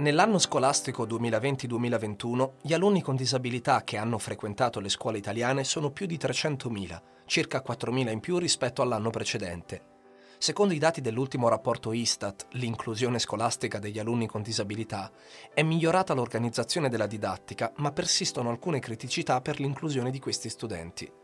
Nell'anno 0.00 0.38
scolastico 0.38 1.04
2020-2021 1.06 2.52
gli 2.62 2.72
alunni 2.72 3.02
con 3.02 3.16
disabilità 3.16 3.84
che 3.84 3.98
hanno 3.98 4.16
frequentato 4.16 4.80
le 4.80 4.88
scuole 4.88 5.18
italiane 5.18 5.62
sono 5.62 5.90
più 5.90 6.06
di 6.06 6.16
300.000, 6.16 7.00
circa 7.26 7.62
4.000 7.62 8.10
in 8.10 8.20
più 8.20 8.38
rispetto 8.38 8.80
all'anno 8.80 9.10
precedente. 9.10 9.82
Secondo 10.38 10.72
i 10.72 10.78
dati 10.78 11.02
dell'ultimo 11.02 11.48
rapporto 11.48 11.92
Istat, 11.92 12.46
l'inclusione 12.52 13.18
scolastica 13.18 13.78
degli 13.78 13.98
alunni 13.98 14.26
con 14.26 14.40
disabilità, 14.40 15.12
è 15.52 15.62
migliorata 15.62 16.14
l'organizzazione 16.14 16.88
della 16.88 17.06
didattica, 17.06 17.70
ma 17.76 17.92
persistono 17.92 18.48
alcune 18.48 18.78
criticità 18.78 19.42
per 19.42 19.60
l'inclusione 19.60 20.10
di 20.10 20.18
questi 20.18 20.48
studenti. 20.48 21.19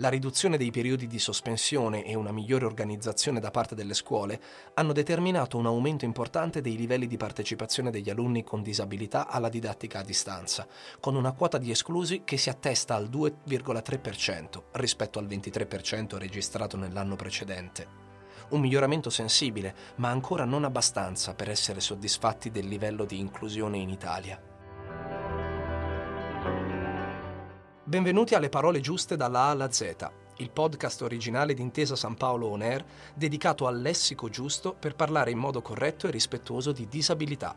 La 0.00 0.10
riduzione 0.10 0.56
dei 0.56 0.70
periodi 0.70 1.08
di 1.08 1.18
sospensione 1.18 2.04
e 2.04 2.14
una 2.14 2.30
migliore 2.30 2.64
organizzazione 2.64 3.40
da 3.40 3.50
parte 3.50 3.74
delle 3.74 3.94
scuole 3.94 4.40
hanno 4.74 4.92
determinato 4.92 5.56
un 5.56 5.66
aumento 5.66 6.04
importante 6.04 6.60
dei 6.60 6.76
livelli 6.76 7.08
di 7.08 7.16
partecipazione 7.16 7.90
degli 7.90 8.08
alunni 8.08 8.44
con 8.44 8.62
disabilità 8.62 9.26
alla 9.26 9.48
didattica 9.48 9.98
a 9.98 10.04
distanza, 10.04 10.68
con 11.00 11.16
una 11.16 11.32
quota 11.32 11.58
di 11.58 11.72
esclusi 11.72 12.22
che 12.22 12.36
si 12.36 12.48
attesta 12.48 12.94
al 12.94 13.08
2,3% 13.10 14.62
rispetto 14.74 15.18
al 15.18 15.26
23% 15.26 16.16
registrato 16.16 16.76
nell'anno 16.76 17.16
precedente. 17.16 17.86
Un 18.50 18.60
miglioramento 18.60 19.10
sensibile, 19.10 19.74
ma 19.96 20.10
ancora 20.10 20.44
non 20.44 20.62
abbastanza 20.62 21.34
per 21.34 21.50
essere 21.50 21.80
soddisfatti 21.80 22.52
del 22.52 22.68
livello 22.68 23.04
di 23.04 23.18
inclusione 23.18 23.78
in 23.78 23.88
Italia. 23.88 24.47
Benvenuti 27.88 28.34
alle 28.34 28.50
parole 28.50 28.80
giuste 28.80 29.16
dalla 29.16 29.44
A 29.44 29.48
alla 29.48 29.72
Z, 29.72 29.94
il 30.36 30.50
podcast 30.50 31.00
originale 31.00 31.54
di 31.54 31.62
Intesa 31.62 31.96
San 31.96 32.16
Paolo 32.16 32.48
On 32.48 32.60
Air 32.60 32.84
dedicato 33.14 33.66
al 33.66 33.80
lessico 33.80 34.28
giusto 34.28 34.74
per 34.74 34.94
parlare 34.94 35.30
in 35.30 35.38
modo 35.38 35.62
corretto 35.62 36.06
e 36.06 36.10
rispettoso 36.10 36.72
di 36.72 36.86
disabilità 36.86 37.56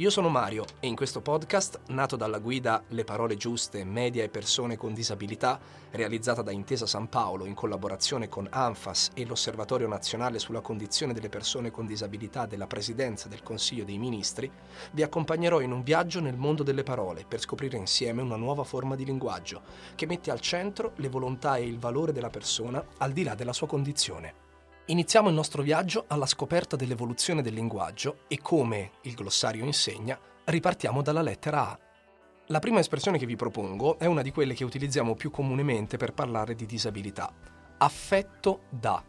io 0.00 0.08
sono 0.08 0.30
Mario 0.30 0.64
e 0.80 0.86
in 0.86 0.96
questo 0.96 1.20
podcast, 1.20 1.80
nato 1.88 2.16
dalla 2.16 2.38
guida 2.38 2.82
Le 2.88 3.04
parole 3.04 3.36
giuste, 3.36 3.84
media 3.84 4.24
e 4.24 4.30
persone 4.30 4.78
con 4.78 4.94
disabilità, 4.94 5.60
realizzata 5.90 6.40
da 6.40 6.52
Intesa 6.52 6.86
San 6.86 7.10
Paolo 7.10 7.44
in 7.44 7.52
collaborazione 7.52 8.26
con 8.26 8.46
ANFAS 8.48 9.10
e 9.12 9.26
l'Osservatorio 9.26 9.86
nazionale 9.88 10.38
sulla 10.38 10.62
condizione 10.62 11.12
delle 11.12 11.28
persone 11.28 11.70
con 11.70 11.84
disabilità 11.84 12.46
della 12.46 12.66
Presidenza 12.66 13.28
del 13.28 13.42
Consiglio 13.42 13.84
dei 13.84 13.98
Ministri, 13.98 14.50
vi 14.92 15.02
accompagnerò 15.02 15.60
in 15.60 15.72
un 15.72 15.82
viaggio 15.82 16.20
nel 16.20 16.38
mondo 16.38 16.62
delle 16.62 16.82
parole 16.82 17.26
per 17.28 17.40
scoprire 17.40 17.76
insieme 17.76 18.22
una 18.22 18.36
nuova 18.36 18.64
forma 18.64 18.96
di 18.96 19.04
linguaggio 19.04 19.60
che 19.96 20.06
mette 20.06 20.30
al 20.30 20.40
centro 20.40 20.92
le 20.96 21.10
volontà 21.10 21.56
e 21.56 21.66
il 21.66 21.78
valore 21.78 22.12
della 22.12 22.30
persona 22.30 22.82
al 22.96 23.12
di 23.12 23.22
là 23.22 23.34
della 23.34 23.52
sua 23.52 23.66
condizione. 23.66 24.48
Iniziamo 24.90 25.28
il 25.28 25.36
nostro 25.36 25.62
viaggio 25.62 26.06
alla 26.08 26.26
scoperta 26.26 26.74
dell'evoluzione 26.74 27.42
del 27.42 27.54
linguaggio 27.54 28.22
e 28.26 28.40
come 28.40 28.94
il 29.02 29.14
glossario 29.14 29.64
insegna, 29.64 30.18
ripartiamo 30.46 31.00
dalla 31.00 31.22
lettera 31.22 31.70
A. 31.70 31.78
La 32.46 32.58
prima 32.58 32.80
espressione 32.80 33.16
che 33.16 33.24
vi 33.24 33.36
propongo 33.36 34.00
è 34.00 34.06
una 34.06 34.22
di 34.22 34.32
quelle 34.32 34.52
che 34.52 34.64
utilizziamo 34.64 35.14
più 35.14 35.30
comunemente 35.30 35.96
per 35.96 36.12
parlare 36.12 36.56
di 36.56 36.66
disabilità. 36.66 37.32
Affetto 37.78 38.62
da. 38.68 39.00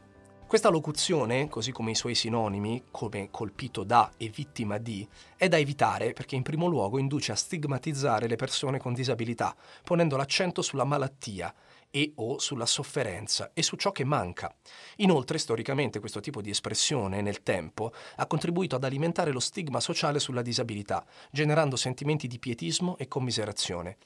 Questa 0.45 0.69
locuzione, 0.69 1.49
così 1.49 1.71
come 1.71 1.91
i 1.91 1.95
suoi 1.95 2.13
sinonimi, 2.13 2.83
come 2.91 3.31
colpito 3.31 3.83
da 3.83 4.11
e 4.17 4.29
vittima 4.29 4.77
di, 4.77 5.07
è 5.35 5.47
da 5.47 5.57
evitare 5.57 6.13
perché 6.13 6.35
in 6.35 6.43
primo 6.43 6.67
luogo 6.67 6.99
induce 6.99 7.31
a 7.31 7.35
stigmatizzare 7.35 8.27
le 8.27 8.35
persone 8.35 8.77
con 8.77 8.93
disabilità, 8.93 9.55
ponendo 9.81 10.15
l'accento 10.15 10.61
sulla 10.61 10.83
malattia 10.83 11.51
e 11.91 12.13
o 12.15 12.39
sulla 12.39 12.65
sofferenza 12.65 13.51
e 13.53 13.61
su 13.61 13.75
ciò 13.75 13.91
che 13.91 14.03
manca. 14.03 14.53
Inoltre, 14.97 15.37
storicamente, 15.37 15.99
questo 15.99 16.19
tipo 16.19 16.41
di 16.41 16.49
espressione 16.49 17.21
nel 17.21 17.43
tempo 17.43 17.93
ha 18.15 18.25
contribuito 18.25 18.75
ad 18.75 18.83
alimentare 18.83 19.31
lo 19.31 19.39
stigma 19.39 19.79
sociale 19.79 20.19
sulla 20.19 20.41
disabilità, 20.41 21.05
generando 21.29 21.75
sentimenti 21.75 22.27
di 22.27 22.39
pietismo 22.39 22.97
e 22.97 23.07
commiserazione. 23.07 23.97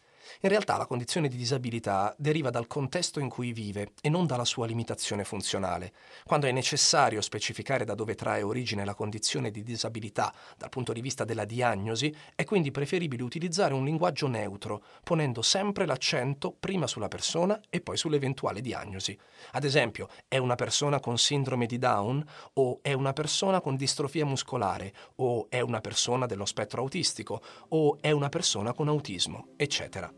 In 0.42 0.50
realtà 0.50 0.78
la 0.78 0.86
condizione 0.86 1.28
di 1.28 1.38
disabilità 1.38 2.14
deriva 2.18 2.50
dal 2.50 2.68
contesto 2.68 3.20
in 3.20 3.30
cui 3.30 3.54
vive 3.54 3.94
e 4.02 4.10
non 4.10 4.26
dalla 4.26 4.46
sua 4.46 4.66
limitazione 4.66 5.24
funzionale. 5.24 5.94
Quando 6.24 6.48
è 6.48 6.52
necessario 6.52 7.22
specificare 7.22 7.86
da 7.86 7.96
dove 7.96 8.16
trae 8.16 8.42
origine 8.42 8.86
la 8.86 8.94
condizione 8.94 9.52
di 9.52 9.64
disabilità 9.64 10.34
dal 10.58 10.70
punto 10.70 10.94
di 10.94 11.02
vista 11.02 11.26
della 11.26 11.46
diagnosi, 11.46 12.14
è 12.36 12.44
quindi 12.44 12.72
preferibile 12.72 13.24
utilizzare 13.24 13.74
un 13.74 13.86
linguaggio 13.86 14.28
neutro, 14.28 14.84
ponendo 15.04 15.42
sempre 15.42 15.86
l'accento 15.86 16.56
prima 16.58 16.88
sulla 16.88 17.08
persona 17.08 17.60
e 17.70 17.82
poi 17.82 17.98
sull'eventuale 17.98 18.62
diagnosi. 18.62 19.18
Ad 19.52 19.64
esempio, 19.64 20.08
è 20.28 20.38
una 20.38 20.56
persona 20.56 21.00
con 21.00 21.18
sindrome 21.18 21.66
di 21.66 21.78
Down 21.78 22.26
o 22.54 22.80
è 22.82 22.94
una 22.94 23.14
persona 23.14 23.62
con 23.62 23.76
distrofia 23.76 24.26
muscolare 24.26 24.94
o 25.16 25.48
è 25.50 25.62
una 25.62 25.82
persona 25.82 26.26
dello 26.26 26.46
spettro 26.46 26.82
autistico 26.82 27.42
o 27.70 27.98
è 28.02 28.12
una 28.12 28.30
persona 28.30 28.74
con 28.74 28.88
autismo, 28.88 29.50
eccetera. 29.58 30.15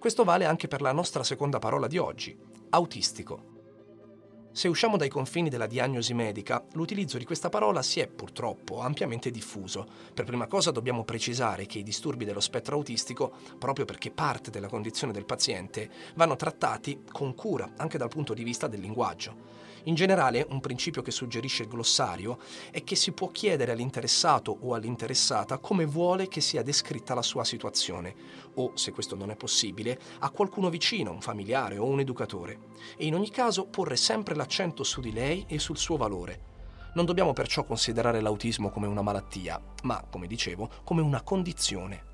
Questo 0.00 0.24
vale 0.24 0.46
anche 0.46 0.66
per 0.66 0.80
la 0.80 0.92
nostra 0.92 1.22
seconda 1.22 1.58
parola 1.58 1.86
di 1.86 1.98
oggi, 1.98 2.34
autistico. 2.70 4.48
Se 4.50 4.66
usciamo 4.66 4.96
dai 4.96 5.10
confini 5.10 5.50
della 5.50 5.66
diagnosi 5.66 6.14
medica, 6.14 6.64
l'utilizzo 6.72 7.18
di 7.18 7.26
questa 7.26 7.50
parola 7.50 7.82
si 7.82 8.00
è 8.00 8.06
purtroppo 8.08 8.80
ampiamente 8.80 9.30
diffuso. 9.30 9.86
Per 10.14 10.24
prima 10.24 10.46
cosa 10.46 10.70
dobbiamo 10.70 11.04
precisare 11.04 11.66
che 11.66 11.80
i 11.80 11.82
disturbi 11.82 12.24
dello 12.24 12.40
spettro 12.40 12.76
autistico, 12.76 13.30
proprio 13.58 13.84
perché 13.84 14.10
parte 14.10 14.50
della 14.50 14.68
condizione 14.68 15.12
del 15.12 15.26
paziente, 15.26 15.90
vanno 16.14 16.34
trattati 16.34 17.02
con 17.12 17.34
cura 17.34 17.72
anche 17.76 17.98
dal 17.98 18.08
punto 18.08 18.32
di 18.32 18.42
vista 18.42 18.68
del 18.68 18.80
linguaggio. 18.80 19.36
In 19.84 19.94
generale, 19.94 20.46
un 20.50 20.60
principio 20.60 21.00
che 21.00 21.10
suggerisce 21.10 21.62
il 21.62 21.68
glossario 21.68 22.38
è 22.70 22.84
che 22.84 22.96
si 22.96 23.12
può 23.12 23.28
chiedere 23.28 23.72
all'interessato 23.72 24.56
o 24.60 24.74
all'interessata 24.74 25.58
come 25.58 25.86
vuole 25.86 26.28
che 26.28 26.40
sia 26.40 26.62
descritta 26.62 27.14
la 27.14 27.22
sua 27.22 27.44
situazione, 27.44 28.14
o, 28.54 28.72
se 28.74 28.92
questo 28.92 29.16
non 29.16 29.30
è 29.30 29.36
possibile, 29.36 29.98
a 30.18 30.30
qualcuno 30.30 30.68
vicino, 30.68 31.12
un 31.12 31.22
familiare 31.22 31.78
o 31.78 31.86
un 31.86 32.00
educatore. 32.00 32.58
E 32.96 33.06
in 33.06 33.14
ogni 33.14 33.30
caso 33.30 33.66
porre 33.66 33.96
sempre 33.96 34.34
l'accento 34.34 34.84
su 34.84 35.00
di 35.00 35.12
lei 35.12 35.44
e 35.48 35.58
sul 35.58 35.78
suo 35.78 35.96
valore. 35.96 36.48
Non 36.94 37.04
dobbiamo 37.04 37.32
perciò 37.32 37.64
considerare 37.64 38.20
l'autismo 38.20 38.68
come 38.70 38.86
una 38.86 39.02
malattia, 39.02 39.60
ma, 39.84 40.04
come 40.10 40.26
dicevo, 40.26 40.68
come 40.84 41.00
una 41.00 41.22
condizione. 41.22 42.09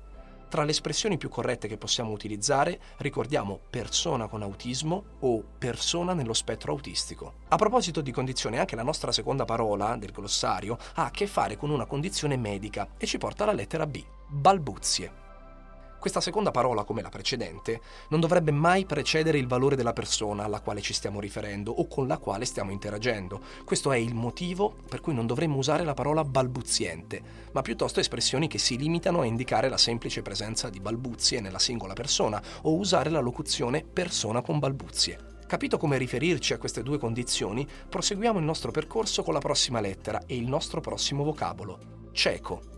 Tra 0.49 0.63
le 0.63 0.71
espressioni 0.71 1.17
più 1.17 1.27
corrette 1.27 1.67
che 1.67 1.77
possiamo 1.77 2.11
utilizzare 2.11 2.79
ricordiamo 2.97 3.59
persona 3.69 4.27
con 4.27 4.41
autismo 4.41 5.03
o 5.19 5.43
persona 5.57 6.13
nello 6.13 6.33
spettro 6.33 6.71
autistico. 6.71 7.33
A 7.49 7.57
proposito 7.57 7.99
di 7.99 8.11
condizione, 8.11 8.57
anche 8.59 8.77
la 8.77 8.83
nostra 8.83 9.11
seconda 9.11 9.43
parola 9.43 9.97
del 9.97 10.11
glossario 10.11 10.77
ha 10.95 11.05
a 11.05 11.11
che 11.11 11.27
fare 11.27 11.57
con 11.57 11.69
una 11.69 11.85
condizione 11.85 12.37
medica 12.37 12.87
e 12.97 13.05
ci 13.05 13.17
porta 13.17 13.43
alla 13.43 13.53
lettera 13.53 13.85
B, 13.85 14.01
balbuzie. 14.27 15.26
Questa 15.99 16.21
seconda 16.21 16.51
parola, 16.51 16.83
come 16.83 17.01
la 17.01 17.09
precedente, 17.09 17.81
non 18.09 18.19
dovrebbe 18.19 18.51
mai 18.51 18.85
precedere 18.85 19.39
il 19.39 19.47
valore 19.47 19.75
della 19.75 19.93
persona 19.93 20.43
alla 20.43 20.61
quale 20.61 20.79
ci 20.79 20.93
stiamo 20.93 21.19
riferendo 21.19 21.71
o 21.71 21.87
con 21.87 22.07
la 22.07 22.17
quale 22.17 22.45
stiamo 22.45 22.71
interagendo. 22.71 23.41
Questo 23.65 23.91
è 23.91 23.97
il 23.97 24.13
motivo 24.13 24.75
per 24.87 25.01
cui 25.01 25.13
non 25.13 25.25
dovremmo 25.25 25.57
usare 25.57 25.83
la 25.83 25.95
parola 25.95 26.23
balbuziente, 26.23 27.21
ma 27.51 27.61
piuttosto 27.61 27.99
espressioni 27.99 28.47
che 28.47 28.59
si 28.59 28.77
limitano 28.77 29.21
a 29.21 29.25
indicare 29.25 29.69
la 29.69 29.77
semplice 29.77 30.21
presenza 30.21 30.69
di 30.69 30.79
balbuzie 30.79 31.41
nella 31.41 31.59
singola 31.59 31.93
persona 31.93 32.41
o 32.61 32.75
usare 32.75 33.09
la 33.09 33.19
locuzione 33.19 33.83
persona 33.83 34.41
con 34.41 34.59
balbuzie. 34.59 35.35
Capito 35.47 35.77
come 35.77 35.97
riferirci 35.97 36.53
a 36.53 36.57
queste 36.57 36.83
due 36.83 36.99
condizioni, 36.99 37.65
proseguiamo 37.89 38.37
il 38.37 38.45
nostro 38.45 38.69
percorso 38.69 39.23
con 39.23 39.33
la 39.33 39.39
prossima 39.39 39.79
lettera 39.79 40.21
e 40.27 40.35
il 40.35 40.47
nostro 40.47 40.79
prossimo 40.79 41.23
vocabolo. 41.23 42.11
Cieco. 42.11 42.76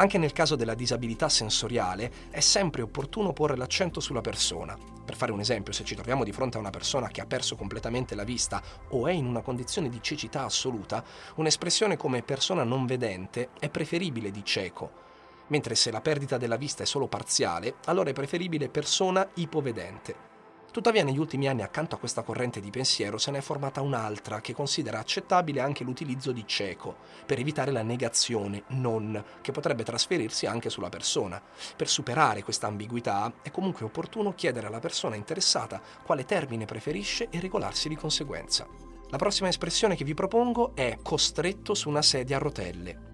Anche 0.00 0.16
nel 0.16 0.32
caso 0.32 0.56
della 0.56 0.72
disabilità 0.72 1.28
sensoriale 1.28 2.10
è 2.30 2.40
sempre 2.40 2.80
opportuno 2.80 3.34
porre 3.34 3.54
l'accento 3.54 4.00
sulla 4.00 4.22
persona. 4.22 4.74
Per 5.04 5.14
fare 5.14 5.30
un 5.30 5.40
esempio, 5.40 5.74
se 5.74 5.84
ci 5.84 5.94
troviamo 5.94 6.24
di 6.24 6.32
fronte 6.32 6.56
a 6.56 6.60
una 6.60 6.70
persona 6.70 7.08
che 7.08 7.20
ha 7.20 7.26
perso 7.26 7.54
completamente 7.54 8.14
la 8.14 8.24
vista 8.24 8.62
o 8.92 9.06
è 9.06 9.12
in 9.12 9.26
una 9.26 9.42
condizione 9.42 9.90
di 9.90 9.98
cecità 10.00 10.44
assoluta, 10.44 11.04
un'espressione 11.34 11.98
come 11.98 12.22
persona 12.22 12.64
non 12.64 12.86
vedente 12.86 13.50
è 13.58 13.68
preferibile 13.68 14.30
di 14.30 14.42
cieco, 14.42 14.90
mentre 15.48 15.74
se 15.74 15.90
la 15.90 16.00
perdita 16.00 16.38
della 16.38 16.56
vista 16.56 16.82
è 16.82 16.86
solo 16.86 17.06
parziale, 17.06 17.74
allora 17.84 18.08
è 18.08 18.14
preferibile 18.14 18.70
persona 18.70 19.28
ipovedente. 19.34 20.29
Tuttavia 20.72 21.02
negli 21.02 21.18
ultimi 21.18 21.48
anni 21.48 21.62
accanto 21.62 21.96
a 21.96 21.98
questa 21.98 22.22
corrente 22.22 22.60
di 22.60 22.70
pensiero 22.70 23.18
se 23.18 23.32
ne 23.32 23.38
è 23.38 23.40
formata 23.40 23.80
un'altra 23.80 24.40
che 24.40 24.54
considera 24.54 25.00
accettabile 25.00 25.60
anche 25.60 25.82
l'utilizzo 25.82 26.30
di 26.30 26.44
cieco 26.46 26.96
per 27.26 27.40
evitare 27.40 27.72
la 27.72 27.82
negazione 27.82 28.62
non 28.68 29.22
che 29.40 29.50
potrebbe 29.50 29.82
trasferirsi 29.82 30.46
anche 30.46 30.70
sulla 30.70 30.88
persona. 30.88 31.42
Per 31.74 31.88
superare 31.88 32.44
questa 32.44 32.68
ambiguità 32.68 33.32
è 33.42 33.50
comunque 33.50 33.84
opportuno 33.84 34.32
chiedere 34.32 34.68
alla 34.68 34.78
persona 34.78 35.16
interessata 35.16 35.82
quale 36.04 36.24
termine 36.24 36.66
preferisce 36.66 37.28
e 37.30 37.40
regolarsi 37.40 37.88
di 37.88 37.96
conseguenza. 37.96 38.64
La 39.08 39.18
prossima 39.18 39.48
espressione 39.48 39.96
che 39.96 40.04
vi 40.04 40.14
propongo 40.14 40.70
è 40.76 40.98
costretto 41.02 41.74
su 41.74 41.88
una 41.88 42.02
sedia 42.02 42.36
a 42.36 42.40
rotelle. 42.40 43.09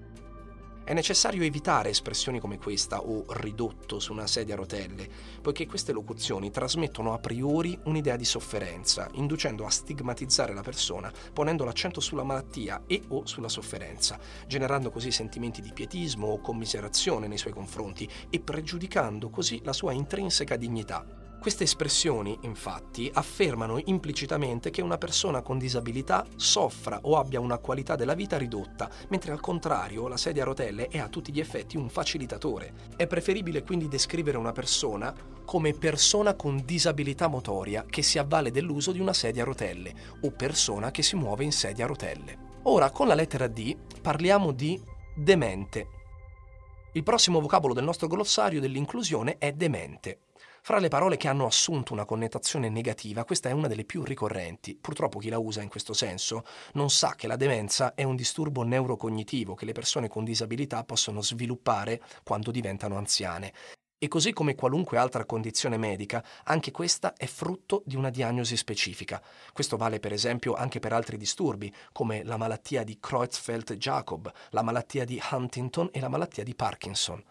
È 0.86 0.92
necessario 0.92 1.42
evitare 1.42 1.88
espressioni 1.88 2.38
come 2.38 2.58
questa 2.58 3.00
o 3.00 3.24
ridotto 3.30 3.98
su 3.98 4.12
una 4.12 4.28
sedia 4.28 4.54
a 4.54 4.58
rotelle, 4.58 5.08
poiché 5.42 5.66
queste 5.66 5.90
locuzioni 5.90 6.52
trasmettono 6.52 7.12
a 7.12 7.18
priori 7.18 7.76
un'idea 7.86 8.14
di 8.14 8.24
sofferenza, 8.24 9.08
inducendo 9.14 9.66
a 9.66 9.68
stigmatizzare 9.70 10.54
la 10.54 10.62
persona, 10.62 11.12
ponendo 11.32 11.64
l'accento 11.64 11.98
sulla 11.98 12.22
malattia 12.22 12.84
e 12.86 13.02
o 13.08 13.26
sulla 13.26 13.48
sofferenza, 13.48 14.16
generando 14.46 14.92
così 14.92 15.10
sentimenti 15.10 15.60
di 15.60 15.72
pietismo 15.72 16.28
o 16.28 16.40
commiserazione 16.40 17.26
nei 17.26 17.36
suoi 17.36 17.52
confronti 17.52 18.08
e 18.30 18.38
pregiudicando 18.38 19.28
così 19.28 19.60
la 19.64 19.72
sua 19.72 19.90
intrinseca 19.90 20.54
dignità. 20.54 21.25
Queste 21.46 21.62
espressioni, 21.62 22.36
infatti, 22.40 23.08
affermano 23.14 23.80
implicitamente 23.84 24.70
che 24.70 24.82
una 24.82 24.98
persona 24.98 25.42
con 25.42 25.58
disabilità 25.58 26.26
soffra 26.34 26.98
o 27.02 27.18
abbia 27.18 27.38
una 27.38 27.58
qualità 27.58 27.94
della 27.94 28.14
vita 28.14 28.36
ridotta, 28.36 28.90
mentre 29.10 29.30
al 29.30 29.38
contrario 29.38 30.08
la 30.08 30.16
sedia 30.16 30.42
a 30.42 30.46
rotelle 30.46 30.88
è 30.88 30.98
a 30.98 31.08
tutti 31.08 31.32
gli 31.32 31.38
effetti 31.38 31.76
un 31.76 31.88
facilitatore. 31.88 32.74
È 32.96 33.06
preferibile 33.06 33.62
quindi 33.62 33.86
descrivere 33.86 34.38
una 34.38 34.50
persona 34.50 35.14
come 35.44 35.72
persona 35.72 36.34
con 36.34 36.64
disabilità 36.64 37.28
motoria 37.28 37.84
che 37.88 38.02
si 38.02 38.18
avvale 38.18 38.50
dell'uso 38.50 38.90
di 38.90 38.98
una 38.98 39.12
sedia 39.12 39.42
a 39.42 39.46
rotelle 39.46 39.94
o 40.22 40.32
persona 40.32 40.90
che 40.90 41.04
si 41.04 41.14
muove 41.14 41.44
in 41.44 41.52
sedia 41.52 41.84
a 41.84 41.86
rotelle. 41.86 42.38
Ora, 42.64 42.90
con 42.90 43.06
la 43.06 43.14
lettera 43.14 43.46
D 43.46 43.76
parliamo 44.02 44.50
di 44.50 44.82
demente. 45.14 45.90
Il 46.94 47.04
prossimo 47.04 47.40
vocabolo 47.40 47.72
del 47.72 47.84
nostro 47.84 48.08
glossario 48.08 48.58
dell'inclusione 48.58 49.38
è 49.38 49.52
demente. 49.52 50.22
Fra 50.66 50.80
le 50.80 50.88
parole 50.88 51.16
che 51.16 51.28
hanno 51.28 51.46
assunto 51.46 51.92
una 51.92 52.04
connotazione 52.04 52.68
negativa, 52.68 53.24
questa 53.24 53.48
è 53.48 53.52
una 53.52 53.68
delle 53.68 53.84
più 53.84 54.02
ricorrenti. 54.02 54.74
Purtroppo 54.74 55.20
chi 55.20 55.28
la 55.28 55.38
usa 55.38 55.62
in 55.62 55.68
questo 55.68 55.92
senso 55.92 56.42
non 56.72 56.90
sa 56.90 57.14
che 57.14 57.28
la 57.28 57.36
demenza 57.36 57.94
è 57.94 58.02
un 58.02 58.16
disturbo 58.16 58.64
neurocognitivo 58.64 59.54
che 59.54 59.64
le 59.64 59.70
persone 59.70 60.08
con 60.08 60.24
disabilità 60.24 60.82
possono 60.82 61.22
sviluppare 61.22 62.02
quando 62.24 62.50
diventano 62.50 62.96
anziane. 62.96 63.52
E 63.96 64.08
così 64.08 64.32
come 64.32 64.56
qualunque 64.56 64.98
altra 64.98 65.24
condizione 65.24 65.76
medica, 65.76 66.24
anche 66.42 66.72
questa 66.72 67.14
è 67.14 67.26
frutto 67.26 67.84
di 67.86 67.94
una 67.94 68.10
diagnosi 68.10 68.56
specifica. 68.56 69.22
Questo 69.52 69.76
vale 69.76 70.00
per 70.00 70.12
esempio 70.12 70.54
anche 70.54 70.80
per 70.80 70.92
altri 70.92 71.16
disturbi, 71.16 71.72
come 71.92 72.24
la 72.24 72.36
malattia 72.36 72.82
di 72.82 72.98
Creutzfeldt-Jakob, 73.00 74.32
la 74.50 74.62
malattia 74.62 75.04
di 75.04 75.22
Huntington 75.30 75.90
e 75.92 76.00
la 76.00 76.08
malattia 76.08 76.42
di 76.42 76.56
Parkinson. 76.56 77.22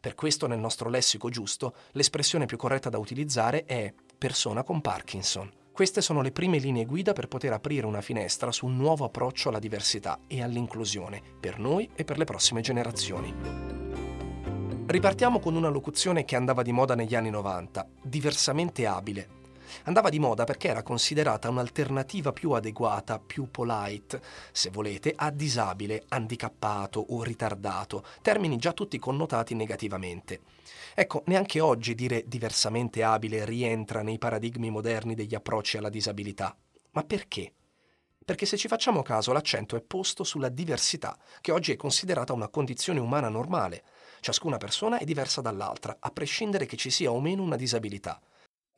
Per 0.00 0.14
questo 0.14 0.46
nel 0.46 0.58
nostro 0.58 0.88
lessico 0.88 1.28
giusto 1.28 1.74
l'espressione 1.92 2.46
più 2.46 2.56
corretta 2.56 2.88
da 2.88 2.96
utilizzare 2.96 3.66
è 3.66 3.92
persona 4.16 4.62
con 4.62 4.80
Parkinson. 4.80 5.52
Queste 5.70 6.00
sono 6.00 6.22
le 6.22 6.32
prime 6.32 6.56
linee 6.56 6.86
guida 6.86 7.12
per 7.12 7.28
poter 7.28 7.52
aprire 7.52 7.84
una 7.84 8.00
finestra 8.00 8.50
su 8.50 8.64
un 8.64 8.78
nuovo 8.78 9.04
approccio 9.04 9.50
alla 9.50 9.58
diversità 9.58 10.20
e 10.26 10.42
all'inclusione, 10.42 11.20
per 11.38 11.58
noi 11.58 11.90
e 11.94 12.04
per 12.04 12.16
le 12.16 12.24
prossime 12.24 12.62
generazioni. 12.62 13.34
Ripartiamo 14.86 15.38
con 15.38 15.54
una 15.54 15.68
locuzione 15.68 16.24
che 16.24 16.34
andava 16.34 16.62
di 16.62 16.72
moda 16.72 16.94
negli 16.94 17.14
anni 17.14 17.28
90, 17.28 17.86
diversamente 18.02 18.86
abile, 18.86 19.39
Andava 19.84 20.08
di 20.08 20.18
moda 20.18 20.44
perché 20.44 20.68
era 20.68 20.82
considerata 20.82 21.48
un'alternativa 21.48 22.32
più 22.32 22.52
adeguata, 22.52 23.18
più 23.18 23.50
polite, 23.50 24.20
se 24.52 24.70
volete, 24.70 25.12
a 25.16 25.30
disabile, 25.30 26.04
handicappato 26.08 27.04
o 27.10 27.22
ritardato, 27.22 28.04
termini 28.22 28.56
già 28.56 28.72
tutti 28.72 28.98
connotati 28.98 29.54
negativamente. 29.54 30.40
Ecco, 30.94 31.22
neanche 31.26 31.60
oggi 31.60 31.94
dire 31.94 32.24
diversamente 32.26 33.02
abile 33.02 33.44
rientra 33.44 34.02
nei 34.02 34.18
paradigmi 34.18 34.70
moderni 34.70 35.14
degli 35.14 35.34
approcci 35.34 35.76
alla 35.76 35.88
disabilità. 35.88 36.56
Ma 36.92 37.02
perché? 37.04 37.52
Perché 38.24 38.46
se 38.46 38.56
ci 38.56 38.68
facciamo 38.68 39.02
caso 39.02 39.32
l'accento 39.32 39.76
è 39.76 39.80
posto 39.80 40.24
sulla 40.24 40.48
diversità, 40.48 41.16
che 41.40 41.52
oggi 41.52 41.72
è 41.72 41.76
considerata 41.76 42.32
una 42.32 42.48
condizione 42.48 43.00
umana 43.00 43.28
normale. 43.28 43.82
Ciascuna 44.20 44.56
persona 44.56 44.98
è 44.98 45.04
diversa 45.04 45.40
dall'altra, 45.40 45.96
a 45.98 46.10
prescindere 46.10 46.66
che 46.66 46.76
ci 46.76 46.90
sia 46.90 47.10
o 47.10 47.20
meno 47.20 47.42
una 47.42 47.56
disabilità. 47.56 48.20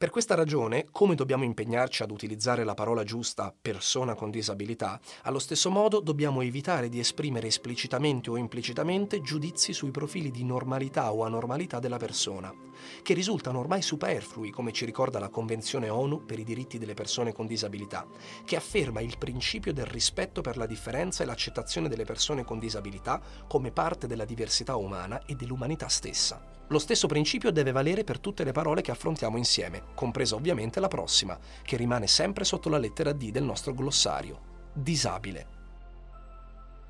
Per 0.03 0.11
questa 0.11 0.35
ragione, 0.35 0.89
come 0.91 1.15
dobbiamo 1.15 1.45
impegnarci 1.45 2.03
ad 2.03 2.11
utilizzare 2.11 2.65
la 2.65 2.75
parola 2.75 3.05
giusta 3.05 3.55
persona 3.57 4.17
con 4.17 4.33
disabilità, 4.33 4.99
allo 5.23 5.39
stesso 5.39 5.71
modo 5.71 6.01
dobbiamo 6.01 6.41
evitare 6.41 6.89
di 6.89 6.99
esprimere 6.99 7.47
esplicitamente 7.47 8.29
o 8.29 8.37
implicitamente 8.37 9.21
giudizi 9.21 9.73
sui 9.73 9.93
profili 9.93 10.33
di 10.33 10.43
normalità 10.43 11.13
o 11.13 11.23
anormalità 11.23 11.79
della 11.79 11.99
persona, 11.99 12.53
che 13.01 13.15
risultano 13.15 13.61
ormai 13.61 13.81
superflui, 13.81 14.51
come 14.51 14.73
ci 14.73 14.85
ricorda 14.85 15.21
la 15.21 15.29
Convenzione 15.29 15.89
ONU 15.89 16.27
per 16.27 16.41
i 16.41 16.45
diritti 16.45 16.79
delle 16.79 16.95
persone 16.95 17.33
con 17.33 17.47
disabilità, 17.47 18.05
che 18.45 18.57
afferma 18.57 19.01
il 19.01 19.17
principio 19.19 19.73
del 19.73 19.87
rispetto 19.87 20.41
per 20.41 20.57
la 20.57 20.67
differenza 20.67 21.23
e 21.23 21.27
l'accettazione 21.27 21.89
delle 21.89 22.05
persone 22.05 22.43
con 22.43 22.59
disabilità 22.59 23.21
come 23.47 23.71
parte 23.71 24.09
della 24.09 24.25
diversità 24.25 24.75
umana 24.75 25.25
e 25.27 25.37
dell'umanità 25.37 25.87
stessa. 25.87 26.52
Lo 26.69 26.79
stesso 26.79 27.07
principio 27.07 27.51
deve 27.51 27.73
valere 27.73 28.05
per 28.05 28.19
tutte 28.19 28.45
le 28.45 28.53
parole 28.53 28.83
che 28.83 28.91
affrontiamo 28.91 29.37
insieme, 29.37 29.83
compresa 29.95 30.37
ovviamente 30.37 30.81
la 30.81 30.89
prossima, 30.89 31.39
che 31.63 31.77
rimane 31.77 32.07
sempre 32.07 32.45
sotto 32.45 32.69
la 32.69 32.79
lettera 32.79 33.13
D 33.13 33.31
del 33.31 33.45
nostro 33.45 33.75
glossario. 33.75 34.71
Disabile. 34.73 35.62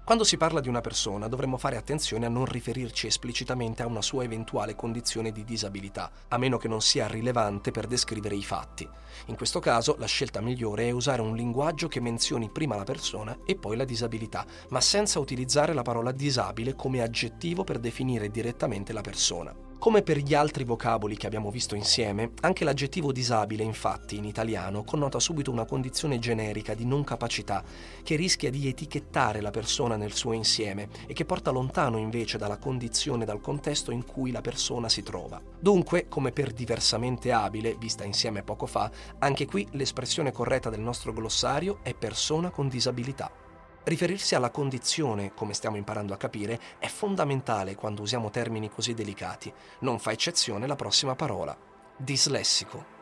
Quando 0.05 0.25
si 0.25 0.37
parla 0.37 0.59
di 0.59 0.69
una 0.69 0.81
persona 0.81 1.29
dovremmo 1.29 1.57
fare 1.57 1.77
attenzione 1.77 2.27
a 2.27 2.29
non 2.29 2.45
riferirci 2.45 3.07
esplicitamente 3.07 3.85
a 3.85 3.87
una 3.87 4.03
sua 4.03 4.25
eventuale 4.25 4.75
condizione 4.75 5.31
di 5.31 5.45
disabilità, 5.45 6.11
a 6.27 6.39
meno 6.39 6.57
che 6.57 6.67
non 6.67 6.81
sia 6.81 7.07
rilevante 7.07 7.71
per 7.71 7.87
descrivere 7.87 8.35
i 8.35 8.43
fatti. 8.43 8.87
In 9.27 9.37
questo 9.37 9.61
caso 9.61 9.95
la 10.01 10.07
scelta 10.07 10.41
migliore 10.41 10.89
è 10.89 10.91
usare 10.91 11.23
un 11.23 11.37
linguaggio 11.37 11.87
che 11.87 12.01
menzioni 12.01 12.51
prima 12.51 12.75
la 12.75 12.83
persona 12.83 13.39
e 13.47 13.55
poi 13.55 13.77
la 13.77 13.85
disabilità, 13.85 14.45
ma 14.71 14.81
senza 14.81 15.21
utilizzare 15.21 15.73
la 15.73 15.83
parola 15.83 16.11
disabile 16.11 16.75
come 16.75 17.01
aggettivo 17.01 17.63
per 17.63 17.79
definire 17.79 18.29
direttamente 18.29 18.93
la 18.93 19.03
persona. 19.03 19.71
Come 19.83 20.03
per 20.03 20.19
gli 20.19 20.33
altri 20.33 20.63
vocaboli 20.63 21.17
che 21.17 21.27
abbiamo 21.27 21.51
visto 21.51 21.75
insieme, 21.75 22.31
anche 22.43 22.63
l'aggettivo 22.63 23.11
disabile, 23.11 23.65
infatti, 23.65 24.17
in 24.17 24.25
italiano 24.25 24.85
connota 24.85 25.19
subito 25.19 25.51
una 25.51 25.65
condizione 25.65 26.21
generica 26.21 26.75
di 26.75 26.85
non 26.85 27.03
capacità 27.03 27.65
che 28.05 28.15
rischia 28.15 28.49
di 28.49 28.69
etichettare 28.69 29.41
la 29.41 29.51
persona 29.51 29.97
nel 29.97 30.13
suo 30.13 30.35
insieme 30.35 30.89
e 31.09 31.15
che 31.15 31.25
porta 31.25 31.51
lontano 31.51 31.99
invece 31.99 32.39
dalla 32.39 32.59
condizione 32.59 33.25
dal 33.25 33.41
contesto 33.41 33.91
in 33.91 34.05
cui 34.05 34.31
la 34.31 34.41
persona 34.41 34.89
si 34.89 35.03
trova. 35.03 35.43
Dunque, 35.59 36.07
come 36.07 36.31
per 36.31 36.53
diversamente 36.53 37.33
abile, 37.33 37.75
vista 37.77 38.05
insieme 38.05 38.45
poco 38.45 38.67
fa, 38.67 38.89
anche 39.19 39.47
qui 39.47 39.67
l'espressione 39.73 40.31
corretta 40.31 40.71
del 40.71 40.79
nostro 40.79 41.13
glossario 41.13 41.81
è 41.83 41.93
persona 41.93 42.51
con 42.51 42.69
disabilità. 42.69 43.42
Riferirsi 43.85 44.37
alla 44.37 44.51
condizione, 44.51 45.35
come 45.35 45.55
stiamo 45.55 45.77
imparando 45.77 46.15
a 46.15 46.17
capire, 46.17 46.61
è 46.79 46.87
fondamentale 46.87 47.75
quando 47.75 48.03
usiamo 48.03 48.31
termini 48.31 48.71
così 48.71 48.95
delicati. 48.95 49.53
Non 49.81 49.99
fa 49.99 50.13
eccezione 50.13 50.69
la 50.69 50.77
prossima 50.77 51.17
parola. 51.17 51.57
Dislessico. 51.97 53.01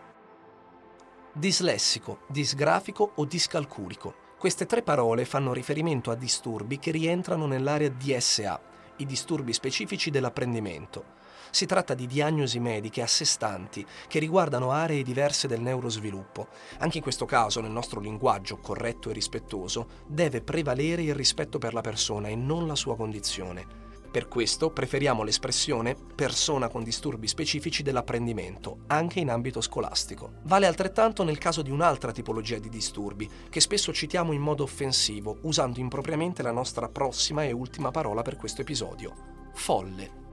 Dislessico, 1.32 2.20
disgrafico 2.28 3.12
o 3.16 3.25
discalculico. 3.26 4.28
Queste 4.38 4.64
tre 4.64 4.82
parole 4.82 5.26
fanno 5.26 5.52
riferimento 5.52 6.10
a 6.10 6.14
disturbi 6.14 6.78
che 6.78 6.90
rientrano 6.90 7.46
nell'area 7.46 7.90
DSA, 7.90 8.60
i 8.96 9.04
disturbi 9.04 9.52
specifici 9.52 10.10
dell'apprendimento. 10.10 11.18
Si 11.50 11.66
tratta 11.66 11.95
di 11.95 12.07
diagnosi 12.07 12.59
mediche 12.61 13.02
a 13.02 13.07
sé 13.07 13.25
stanti 13.25 13.85
che 14.09 14.19
riguardano 14.19 14.71
aree 14.71 15.02
diverse 15.02 15.49
del 15.49 15.61
neurosviluppo. 15.61 16.49
Anche 16.78 16.99
in 16.99 17.02
questo 17.02 17.26
caso, 17.26 17.61
nel 17.61 17.71
nostro 17.71 18.00
linguaggio 18.00 18.59
corretto 18.59 19.11
e 19.11 19.12
rispettoso, 19.12 19.88
deve 20.07 20.42
prevalere 20.42 21.02
il 21.02 21.14
rispetto 21.14 21.59
per 21.59 21.75
la 21.75 21.80
persona 21.80 22.28
e 22.28 22.37
non 22.37 22.66
la 22.66 22.75
sua 22.76 22.97
condizione. 22.97 23.88
Per 24.11 24.26
questo 24.26 24.71
preferiamo 24.71 25.23
l'espressione 25.23 25.95
persona 25.95 26.69
con 26.69 26.83
disturbi 26.83 27.28
specifici 27.28 27.85
dell'apprendimento, 27.85 28.78
anche 28.88 29.21
in 29.21 29.30
ambito 29.30 29.61
scolastico. 29.61 30.33
Vale 30.42 30.66
altrettanto 30.66 31.23
nel 31.23 31.38
caso 31.38 31.62
di 31.62 31.71
un'altra 31.71 32.11
tipologia 32.11 32.59
di 32.59 32.69
disturbi, 32.69 33.30
che 33.49 33.61
spesso 33.61 33.92
citiamo 33.92 34.33
in 34.33 34.40
modo 34.40 34.64
offensivo, 34.64 35.38
usando 35.42 35.78
impropriamente 35.78 36.42
la 36.42 36.50
nostra 36.50 36.88
prossima 36.88 37.45
e 37.45 37.52
ultima 37.52 37.92
parola 37.92 38.23
per 38.23 38.37
questo 38.37 38.62
episodio. 38.62 39.14
Folle. 39.54 40.29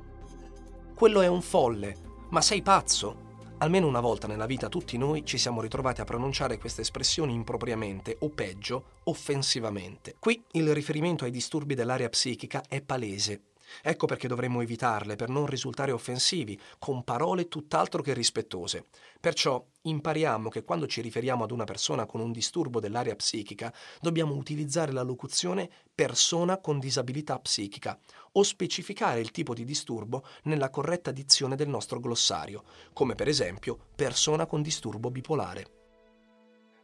Quello 0.98 1.22
è 1.22 1.28
un 1.28 1.44
folle. 1.44 1.96
Ma 2.30 2.42
sei 2.42 2.64
pazzo? 2.64 3.26
Almeno 3.60 3.86
una 3.86 4.00
volta 4.00 4.26
nella 4.26 4.48
vita 4.48 4.68
tutti 4.68 4.98
noi 4.98 5.24
ci 5.24 5.38
siamo 5.38 5.62
ritrovati 5.62 6.02
a 6.02 6.06
pronunciare 6.06 6.58
queste 6.58 6.82
espressioni 6.82 7.36
impropriamente 7.36 8.18
o 8.22 8.30
peggio, 8.30 8.84
offensivamente. 9.04 10.16
Qui 10.18 10.44
il 10.54 10.74
riferimento 10.74 11.24
ai 11.24 11.30
disturbi 11.30 11.76
dell'area 11.76 12.10
psichica 12.10 12.64
è 12.68 12.82
palese. 12.82 13.42
Ecco 13.82 14.06
perché 14.06 14.28
dovremmo 14.28 14.62
evitarle 14.62 15.16
per 15.16 15.30
non 15.30 15.46
risultare 15.46 15.92
offensivi, 15.92 16.60
con 16.80 17.04
parole 17.04 17.48
tutt'altro 17.48 18.02
che 18.02 18.14
rispettose. 18.14 18.86
Perciò 19.20 19.64
impariamo 19.82 20.50
che 20.50 20.64
quando 20.64 20.88
ci 20.88 21.02
riferiamo 21.02 21.44
ad 21.44 21.52
una 21.52 21.64
persona 21.64 22.06
con 22.06 22.22
un 22.22 22.32
disturbo 22.32 22.80
dell'area 22.80 23.16
psichica, 23.16 23.74
dobbiamo 24.02 24.36
utilizzare 24.36 24.92
la 24.92 25.04
locuzione 25.04 25.70
persona 25.94 26.60
con 26.60 26.80
disabilità 26.80 27.40
psichica 27.40 28.00
o 28.34 28.44
specificare 28.44 29.20
il 29.20 29.32
tipo 29.32 29.54
di 29.54 29.66
disturbo 29.66 30.24
nella 30.44 30.70
corretta 30.70 31.12
dizione 31.12 31.56
del 31.56 31.70
nostro 31.70 32.00
glossario, 32.00 32.64
come 32.94 33.16
per 33.16 33.28
esempio 33.28 33.78
persona 33.96 34.46
con 34.46 34.62
disturbo 34.62 35.10
bipolare. 35.10 35.72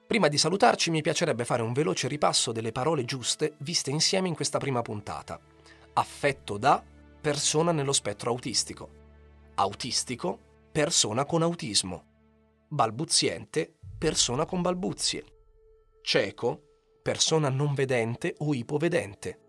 Prima 0.05 0.27
di 0.27 0.37
salutarci 0.37 0.91
mi 0.91 1.01
piacerebbe 1.01 1.45
fare 1.45 1.61
un 1.61 1.73
veloce 1.73 2.07
ripasso 2.07 2.51
delle 2.51 2.71
parole 2.71 3.05
giuste 3.05 3.55
viste 3.59 3.89
insieme 3.89 4.27
in 4.27 4.35
questa 4.35 4.59
prima 4.59 4.81
puntata. 4.81 5.39
Affetto 5.95 6.57
da 6.57 6.83
persona 7.21 7.71
nello 7.71 7.93
spettro 7.93 8.31
autistico. 8.31 8.89
Autistico, 9.55 10.39
persona 10.71 11.23
con 11.25 11.43
autismo. 11.43 12.05
Balbuziente, 12.67 13.75
persona 13.99 14.45
con 14.45 14.63
balbuzie. 14.63 15.23
Cieco, 16.01 16.61
persona 17.03 17.49
non 17.49 17.75
vedente 17.75 18.33
o 18.39 18.55
ipovedente. 18.55 19.39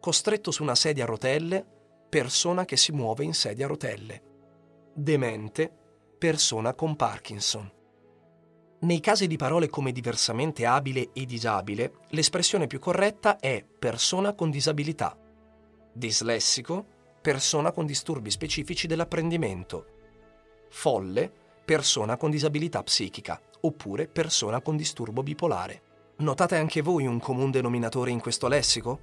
Costretto 0.00 0.50
su 0.50 0.62
una 0.62 0.74
sedia 0.74 1.04
a 1.04 1.06
rotelle, 1.06 1.66
persona 2.08 2.64
che 2.64 2.78
si 2.78 2.92
muove 2.92 3.24
in 3.24 3.34
sedia 3.34 3.66
a 3.66 3.68
rotelle. 3.68 4.22
Demente, 4.94 5.70
persona 6.16 6.72
con 6.72 6.96
Parkinson. 6.96 7.70
Nei 8.80 9.00
casi 9.00 9.26
di 9.26 9.36
parole 9.36 9.68
come 9.68 9.92
diversamente 9.92 10.64
abile 10.64 11.10
e 11.12 11.26
disabile, 11.26 11.92
l'espressione 12.08 12.66
più 12.66 12.78
corretta 12.78 13.38
è 13.38 13.62
persona 13.62 14.32
con 14.32 14.50
disabilità. 14.50 15.16
Dislessico, 15.92 16.84
persona 17.20 17.72
con 17.72 17.86
disturbi 17.86 18.30
specifici 18.30 18.86
dell'apprendimento. 18.86 19.86
Folle, 20.68 21.32
persona 21.64 22.16
con 22.16 22.30
disabilità 22.30 22.82
psichica, 22.82 23.40
oppure 23.60 24.08
persona 24.08 24.60
con 24.60 24.76
disturbo 24.76 25.22
bipolare. 25.22 25.82
Notate 26.18 26.56
anche 26.56 26.82
voi 26.82 27.06
un 27.06 27.20
comune 27.20 27.50
denominatore 27.50 28.10
in 28.10 28.20
questo 28.20 28.48
lessico? 28.48 29.00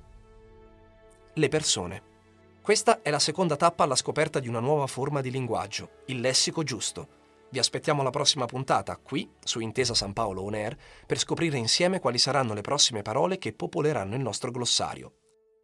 Le 1.33 1.47
persone. 1.49 2.13
Questa 2.61 3.01
è 3.01 3.09
la 3.09 3.19
seconda 3.19 3.55
tappa 3.55 3.83
alla 3.83 3.95
scoperta 3.95 4.39
di 4.39 4.47
una 4.47 4.59
nuova 4.59 4.87
forma 4.87 5.21
di 5.21 5.31
linguaggio, 5.31 6.01
il 6.05 6.19
lessico 6.19 6.63
giusto 6.63 7.23
vi 7.55 7.61
aspettiamo 7.61 8.01
alla 8.01 8.09
prossima 8.09 8.45
puntata, 8.45 8.97
qui, 8.97 9.29
su 9.41 9.61
Intesa 9.61 9.93
San 9.93 10.11
Paolo 10.11 10.41
On 10.41 10.53
Air, 10.55 10.75
per 11.05 11.17
scoprire 11.17 11.57
insieme 11.57 12.01
quali 12.01 12.17
saranno 12.17 12.53
le 12.53 12.59
prossime 12.59 13.01
parole 13.01 13.37
che 13.37 13.53
popoleranno 13.53 14.15
il 14.15 14.21
nostro 14.21 14.51
glossario. 14.51 15.13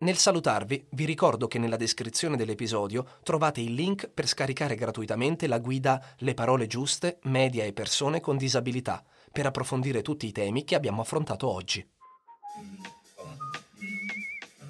Nel 0.02 0.18
salutarvi, 0.18 0.88
vi 0.92 1.06
ricordo 1.06 1.48
che 1.48 1.60
nella 1.60 1.76
descrizione 1.76 2.36
dell'episodio 2.36 3.06
trovate 3.22 3.62
il 3.62 3.76
link 3.76 4.10
per 4.10 4.28
scaricare 4.28 4.74
gratuitamente 4.74 5.46
la 5.46 5.60
guida 5.60 6.04
Le 6.18 6.34
parole 6.34 6.66
giuste, 6.66 7.20
media 7.26 7.66
e 7.66 7.72
persone 7.72 8.20
con 8.20 8.36
disabilità, 8.36 9.04
per 9.32 9.46
approfondire 9.46 10.02
tutti 10.02 10.26
i 10.26 10.32
temi 10.32 10.64
che 10.64 10.74
abbiamo 10.74 11.02
affrontato 11.02 11.48
oggi. 11.48 11.88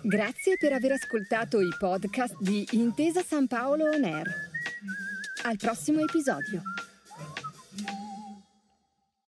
Grazie 0.02 0.58
per 0.60 0.74
aver 0.74 0.92
ascoltato 0.92 1.62
i 1.62 1.70
podcast 1.80 2.36
di 2.42 2.68
Intesa 2.72 3.24
San 3.24 3.48
Paolo 3.48 3.86
On 3.86 4.04
Air. 4.04 4.28
Al 5.44 5.56
prossimo 5.56 6.02
episodio. 6.02 6.62